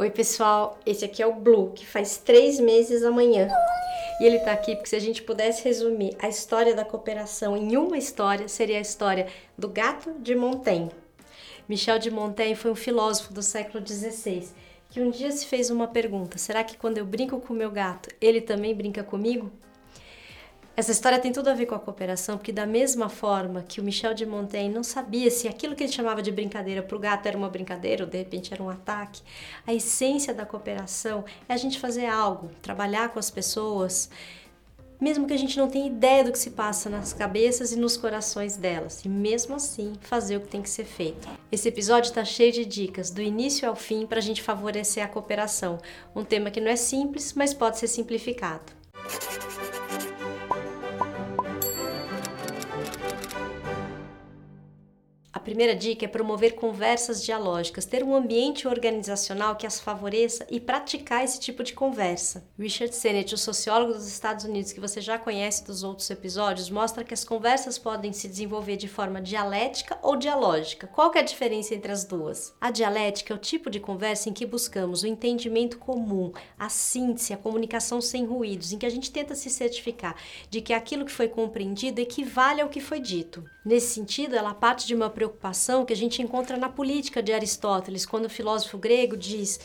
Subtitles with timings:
[0.00, 0.78] Oi, pessoal.
[0.86, 3.48] Esse aqui é o Blue, que faz três meses amanhã.
[4.20, 7.76] E ele tá aqui porque se a gente pudesse resumir a história da cooperação em
[7.76, 9.26] uma história, seria a história
[9.58, 10.92] do gato de Montaigne.
[11.68, 14.46] Michel de Montaigne foi um filósofo do século XVI
[14.88, 17.72] que um dia se fez uma pergunta: será que quando eu brinco com o meu
[17.72, 19.50] gato, ele também brinca comigo?
[20.78, 23.82] Essa história tem tudo a ver com a cooperação, porque da mesma forma que o
[23.82, 27.26] Michel de Montaigne não sabia se aquilo que ele chamava de brincadeira para o gato
[27.26, 29.20] era uma brincadeira ou de repente era um ataque,
[29.66, 34.08] a essência da cooperação é a gente fazer algo, trabalhar com as pessoas,
[35.00, 37.96] mesmo que a gente não tenha ideia do que se passa nas cabeças e nos
[37.96, 41.28] corações delas, e mesmo assim fazer o que tem que ser feito.
[41.50, 45.08] Esse episódio está cheio de dicas, do início ao fim, para a gente favorecer a
[45.08, 45.80] cooperação,
[46.14, 48.78] um tema que não é simples, mas pode ser simplificado.
[55.48, 61.24] Primeira dica é promover conversas dialógicas, ter um ambiente organizacional que as favoreça e praticar
[61.24, 62.46] esse tipo de conversa.
[62.58, 67.02] Richard Sennett, o sociólogo dos Estados Unidos, que você já conhece dos outros episódios, mostra
[67.02, 70.86] que as conversas podem se desenvolver de forma dialética ou dialógica.
[70.86, 72.54] Qual é a diferença entre as duas?
[72.60, 77.32] A dialética é o tipo de conversa em que buscamos o entendimento comum, a síntese,
[77.32, 80.14] a comunicação sem ruídos, em que a gente tenta se certificar
[80.50, 83.42] de que aquilo que foi compreendido equivale ao que foi dito.
[83.64, 87.32] Nesse sentido, ela parte de uma preocupação preocupação que a gente encontra na política de
[87.32, 89.60] Aristóteles, quando o filósofo grego diz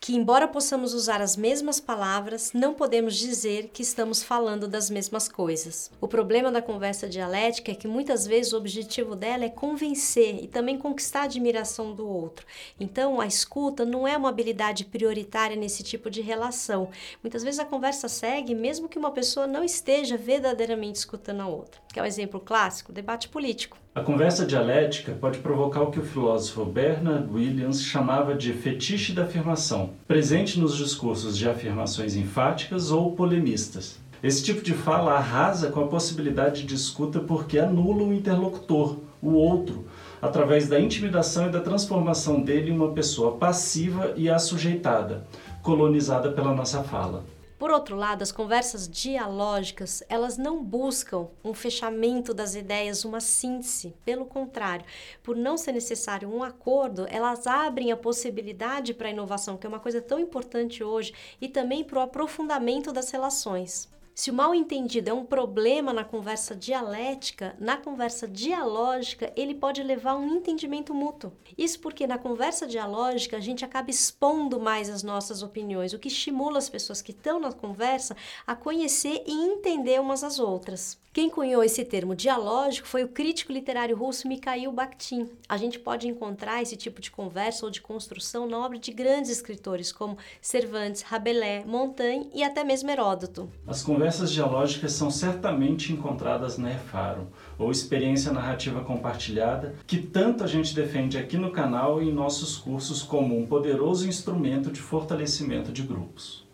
[0.00, 5.28] que, embora possamos usar as mesmas palavras, não podemos dizer que estamos falando das mesmas
[5.28, 5.90] coisas.
[6.00, 10.46] O problema da conversa dialética é que muitas vezes o objetivo dela é convencer e
[10.46, 12.46] também conquistar a admiração do outro.
[12.78, 16.90] Então, a escuta não é uma habilidade prioritária nesse tipo de relação.
[17.22, 21.80] Muitas vezes a conversa segue mesmo que uma pessoa não esteja verdadeiramente escutando a outra.
[21.92, 23.76] Que é o um exemplo clássico, debate político.
[23.98, 29.24] A conversa dialética pode provocar o que o filósofo Bernard Williams chamava de fetiche da
[29.24, 33.98] afirmação, presente nos discursos de afirmações enfáticas ou polemistas.
[34.22, 39.32] Esse tipo de fala arrasa com a possibilidade de escuta porque anula o interlocutor, o
[39.32, 39.86] outro,
[40.22, 45.26] através da intimidação e da transformação dele em uma pessoa passiva e assujeitada,
[45.60, 47.24] colonizada pela nossa fala.
[47.58, 53.96] Por outro lado, as conversas dialógicas, elas não buscam um fechamento das ideias, uma síntese.
[54.04, 54.86] Pelo contrário,
[55.24, 59.68] por não ser necessário um acordo, elas abrem a possibilidade para a inovação, que é
[59.68, 63.88] uma coisa tão importante hoje, e também para o aprofundamento das relações.
[64.18, 69.80] Se o mal entendido é um problema na conversa dialética, na conversa dialógica, ele pode
[69.80, 71.32] levar a um entendimento mútuo.
[71.56, 76.08] Isso porque na conversa dialógica a gente acaba expondo mais as nossas opiniões, o que
[76.08, 80.98] estimula as pessoas que estão na conversa a conhecer e entender umas às outras.
[81.18, 85.28] Quem cunhou esse termo dialógico foi o crítico literário russo Mikhail Bakhtin.
[85.48, 89.30] A gente pode encontrar esse tipo de conversa ou de construção na obra de grandes
[89.30, 93.50] escritores como Cervantes, Rabelais, Montaigne e até mesmo Heródoto.
[93.66, 100.46] As conversas dialógicas são certamente encontradas na EFARO, ou experiência narrativa compartilhada, que tanto a
[100.46, 105.70] gente defende aqui no canal e em nossos cursos como um poderoso instrumento de fortalecimento
[105.70, 106.48] de grupos.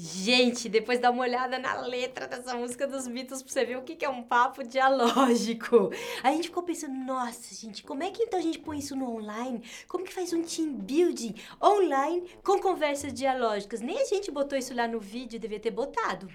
[0.00, 3.82] Gente, depois dá uma olhada na letra dessa música dos Beatles pra você ver o
[3.82, 5.90] que é um papo dialógico.
[6.22, 9.16] A gente ficou pensando, nossa, gente, como é que então a gente põe isso no
[9.16, 9.60] online?
[9.88, 13.80] Como que faz um team building online com conversas dialógicas?
[13.80, 16.28] Nem a gente botou isso lá no vídeo, devia ter botado.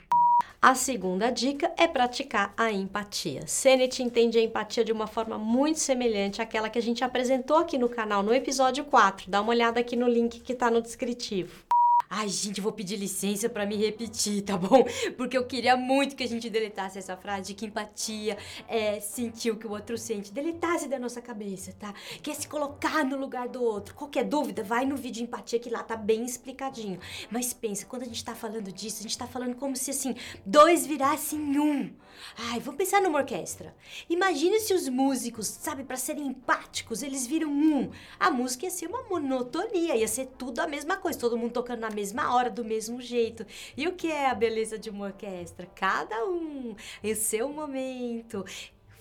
[0.62, 3.46] A segunda dica é praticar a empatia.
[3.46, 7.78] Sennett entende a empatia de uma forma muito semelhante àquela que a gente apresentou aqui
[7.78, 9.30] no canal no episódio 4.
[9.30, 11.73] Dá uma olhada aqui no link que está no descritivo.
[12.16, 14.86] Ai, gente, vou pedir licença para me repetir, tá bom?
[15.18, 18.38] Porque eu queria muito que a gente deletasse essa frase de que empatia
[18.68, 20.32] é sentir o que o outro sente.
[20.32, 21.92] Deletasse da nossa cabeça, tá?
[22.22, 23.96] Que é se colocar no lugar do outro.
[23.96, 27.00] Qualquer dúvida, vai no vídeo de empatia que lá tá bem explicadinho.
[27.32, 30.14] Mas pensa, quando a gente tá falando disso, a gente tá falando como se assim,
[30.46, 31.92] dois virassem um.
[32.38, 33.76] Ai, vamos pensar numa orquestra.
[34.08, 37.90] Imagina se os músicos, sabe, para serem empáticos, eles viram um.
[38.20, 41.80] A música ia ser uma monotonia, ia ser tudo a mesma coisa, todo mundo tocando
[41.80, 43.46] na mesma mesma hora, do mesmo jeito.
[43.78, 45.66] E o que é a beleza de uma orquestra?
[45.74, 48.44] Cada um em seu momento,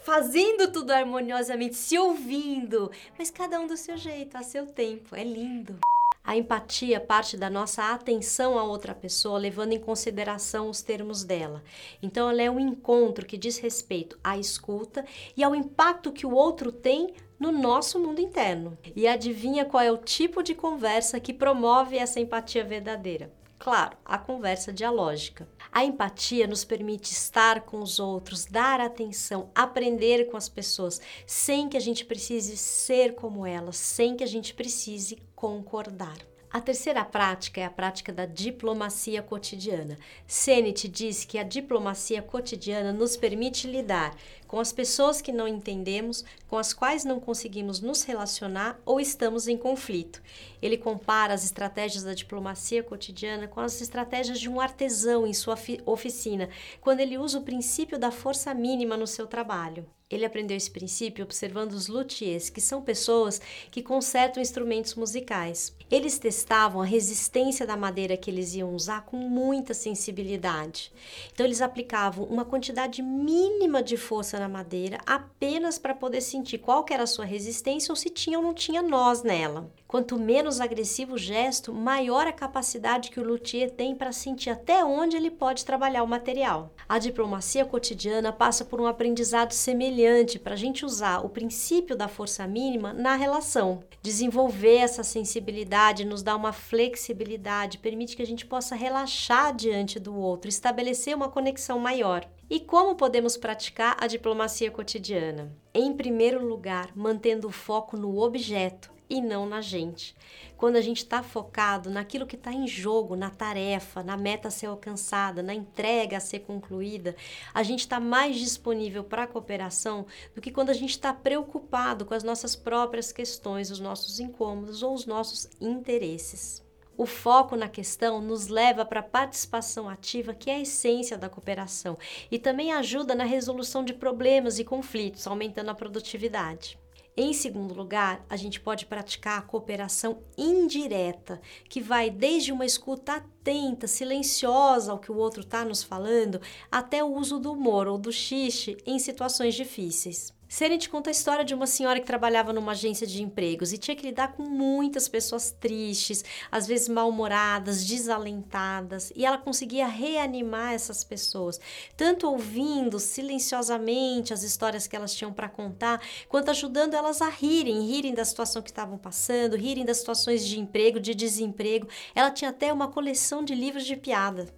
[0.04, 5.16] fazendo tudo harmoniosamente, se ouvindo, mas cada um do seu jeito, a seu tempo.
[5.16, 5.80] É lindo.
[6.24, 11.64] A empatia parte da nossa atenção a outra pessoa, levando em consideração os termos dela.
[12.00, 15.04] Então, ela é um encontro que diz respeito à escuta
[15.36, 18.78] e ao impacto que o outro tem no nosso mundo interno.
[18.94, 23.32] E adivinha qual é o tipo de conversa que promove essa empatia verdadeira?
[23.62, 25.48] Claro, a conversa dialógica.
[25.70, 31.68] A empatia nos permite estar com os outros, dar atenção, aprender com as pessoas, sem
[31.68, 36.31] que a gente precise ser como elas, sem que a gente precise concordar.
[36.52, 39.96] A terceira prática é a prática da diplomacia cotidiana.
[40.26, 44.14] Sennett diz que a diplomacia cotidiana nos permite lidar
[44.46, 49.48] com as pessoas que não entendemos, com as quais não conseguimos nos relacionar ou estamos
[49.48, 50.22] em conflito.
[50.60, 55.56] Ele compara as estratégias da diplomacia cotidiana com as estratégias de um artesão em sua
[55.86, 56.50] oficina,
[56.82, 59.86] quando ele usa o princípio da força mínima no seu trabalho.
[60.12, 65.74] Ele aprendeu esse princípio observando os luthiers, que são pessoas que consertam instrumentos musicais.
[65.90, 70.92] Eles testavam a resistência da madeira que eles iam usar com muita sensibilidade.
[71.32, 76.84] Então eles aplicavam uma quantidade mínima de força na madeira apenas para poder sentir qual
[76.90, 79.72] era a sua resistência ou se tinha ou não tinha nós nela.
[79.88, 84.84] Quanto menos agressivo o gesto, maior a capacidade que o luthier tem para sentir até
[84.84, 86.70] onde ele pode trabalhar o material.
[86.86, 90.01] A diplomacia cotidiana passa por um aprendizado semelhante
[90.38, 93.84] para a gente usar o princípio da força mínima na relação.
[94.02, 100.14] Desenvolver essa sensibilidade nos dá uma flexibilidade, permite que a gente possa relaxar diante do
[100.16, 102.28] outro, estabelecer uma conexão maior.
[102.50, 105.52] E como podemos praticar a diplomacia cotidiana?
[105.72, 110.16] Em primeiro lugar, mantendo o foco no objeto e não na gente.
[110.56, 114.50] Quando a gente está focado naquilo que está em jogo, na tarefa, na meta a
[114.50, 117.14] ser alcançada, na entrega a ser concluída,
[117.52, 122.06] a gente está mais disponível para a cooperação do que quando a gente está preocupado
[122.06, 126.64] com as nossas próprias questões, os nossos incômodos ou os nossos interesses.
[126.96, 131.28] O foco na questão nos leva para a participação ativa, que é a essência da
[131.28, 131.98] cooperação,
[132.30, 136.78] e também ajuda na resolução de problemas e conflitos, aumentando a produtividade.
[137.14, 143.16] Em segundo lugar, a gente pode praticar a cooperação indireta, que vai desde uma escuta
[143.16, 147.98] atenta, silenciosa ao que o outro está nos falando, até o uso do humor ou
[147.98, 150.32] do xixi em situações difíceis.
[150.52, 153.96] Seren conta a história de uma senhora que trabalhava numa agência de empregos e tinha
[153.96, 161.02] que lidar com muitas pessoas tristes, às vezes mal-humoradas, desalentadas, e ela conseguia reanimar essas
[161.02, 161.58] pessoas,
[161.96, 167.86] tanto ouvindo silenciosamente as histórias que elas tinham para contar, quanto ajudando elas a rirem,
[167.86, 171.88] rirem da situação que estavam passando, rirem das situações de emprego, de desemprego.
[172.14, 174.52] Ela tinha até uma coleção de livros de piada.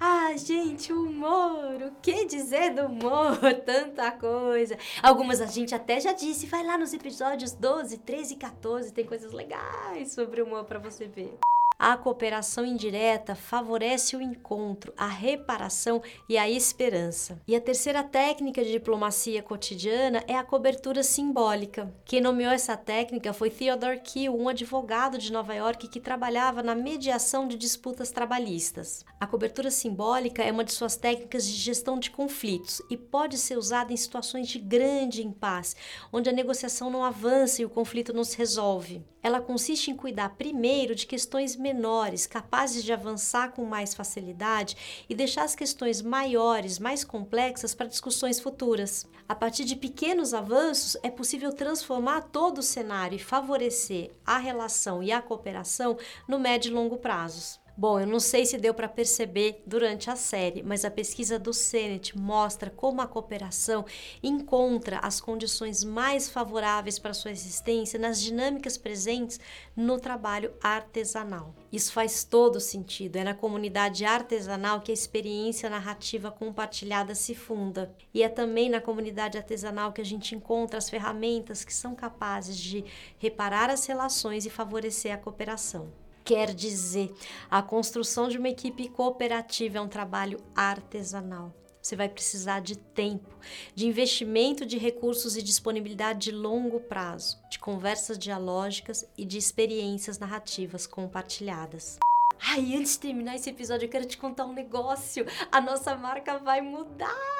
[0.00, 1.82] Ah, gente, humor!
[1.82, 3.36] O que dizer do humor?
[3.66, 4.78] Tanta coisa.
[5.02, 6.46] Algumas a gente até já disse.
[6.46, 8.92] Vai lá nos episódios 12, 13 e 14.
[8.92, 11.36] Tem coisas legais sobre humor para você ver.
[11.80, 17.40] A cooperação indireta favorece o encontro, a reparação e a esperança.
[17.46, 21.94] E a terceira técnica de diplomacia cotidiana é a cobertura simbólica.
[22.04, 26.74] Quem nomeou essa técnica foi Theodore Kiel, um advogado de Nova York que trabalhava na
[26.74, 29.04] mediação de disputas trabalhistas.
[29.20, 33.56] A cobertura simbólica é uma de suas técnicas de gestão de conflitos e pode ser
[33.56, 35.76] usada em situações de grande impasse,
[36.12, 39.00] onde a negociação não avança e o conflito não se resolve.
[39.22, 45.14] Ela consiste em cuidar primeiro de questões menores, capazes de avançar com mais facilidade e
[45.14, 49.06] deixar as questões maiores, mais complexas para discussões futuras.
[49.28, 55.02] A partir de pequenos avanços, é possível transformar todo o cenário e favorecer a relação
[55.02, 57.60] e a cooperação no médio e longo prazos.
[57.80, 61.54] Bom, eu não sei se deu para perceber durante a série, mas a pesquisa do
[61.54, 63.84] Senet mostra como a cooperação
[64.20, 69.38] encontra as condições mais favoráveis para sua existência nas dinâmicas presentes
[69.76, 71.54] no trabalho artesanal.
[71.70, 73.14] Isso faz todo sentido.
[73.14, 77.94] É na comunidade artesanal que a experiência narrativa compartilhada se funda.
[78.12, 82.56] E é também na comunidade artesanal que a gente encontra as ferramentas que são capazes
[82.56, 82.84] de
[83.18, 85.92] reparar as relações e favorecer a cooperação
[86.28, 87.10] quer dizer.
[87.50, 91.54] A construção de uma equipe cooperativa é um trabalho artesanal.
[91.80, 93.34] Você vai precisar de tempo,
[93.74, 100.18] de investimento de recursos e disponibilidade de longo prazo, de conversas dialógicas e de experiências
[100.18, 101.98] narrativas compartilhadas.
[102.38, 105.24] Ai, antes de terminar esse episódio, eu quero te contar um negócio.
[105.50, 107.37] A nossa marca vai mudar!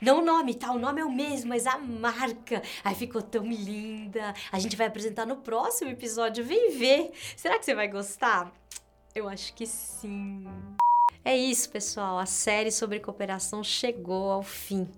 [0.00, 0.72] Não o nome, tá?
[0.72, 2.62] O nome é o mesmo, mas a marca.
[2.84, 4.34] Ai, ficou tão linda.
[4.50, 6.44] A gente vai apresentar no próximo episódio.
[6.44, 7.12] Vem ver.
[7.36, 8.52] Será que você vai gostar?
[9.14, 10.46] Eu acho que sim.
[11.22, 12.18] É isso, pessoal.
[12.18, 14.88] A série sobre cooperação chegou ao fim.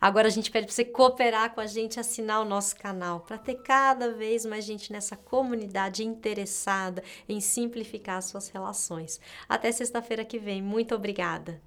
[0.00, 3.38] Agora a gente pede para você cooperar com a gente, assinar o nosso canal, para
[3.38, 9.20] ter cada vez mais gente nessa comunidade interessada em simplificar suas relações.
[9.48, 10.60] Até sexta-feira que vem.
[10.60, 11.60] Muito obrigada.